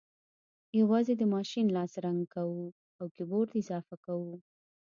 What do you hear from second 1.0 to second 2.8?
د ماشین لاس رنګ کوو